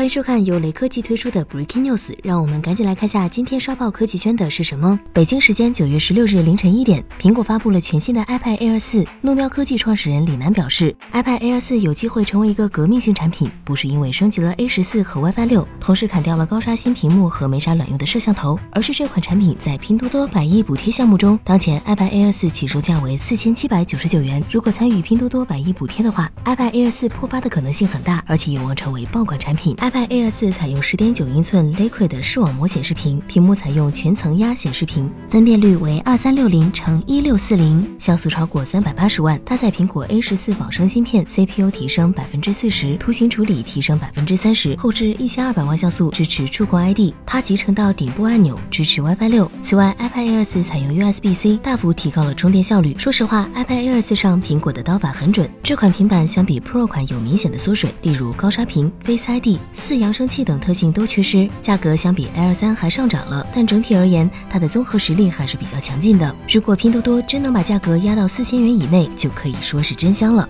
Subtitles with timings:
[0.00, 4.98] 欢迎收看由雷科技推出的 Breaking News，让我们赶紧来看下今天刷爆科技圈的是什么。
[5.12, 9.04] 北京时间九月十六日凌晨一点，苹果发布了全新的 iPad Air 四。
[9.20, 24.42] 怒喵科技创始人李楠表示，iPad Air 四有机会成为一个革命性产品，不是因为升级了 A 十四和 WiFi 六，同时砍掉了高刷新屏幕和没啥卵用的摄像头，而是这款产品在拼多多百亿补贴项目中，当前 iPad Air 四起售价为四千七百九十九元。
[24.50, 29.76] 如果参与拼多多百亿补贴的话，iPad Air 四破发的可能性很大，而且有望成为爆款产品。
[29.90, 49.50] iPad Air 四采用十点九英寸 Liquid 视网膜显示屏，屏幕采用全层压显示屏，分辨率为二三六零乘一六四零，像素超过三百八十万，搭载苹果 A 十四仿生芯片，CPU 提升百分之四十，图形处理提升百分之三十，后置一千二百万像素，支持触控 ID，它集成到顶部按钮，支持 WiFi 六。
[49.60, 52.96] 此外，iPad Air 四采用 USB-C，大幅提高了充电效率。
[52.96, 60.60] 说实话，iPad Air 四上苹果的刀法很准，这款平板相比 Pro 款有明显的缩水，例如高刷屏、Face ID、四扬声器等。
[60.60, 66.36] 特性都缺失，价格相比 Air 三还上涨了，但整体而言，它的综合实力还是比较强劲的。
[66.48, 70.48] 如果拼多多真能把价格压到四千元以内，就可以说是真香了。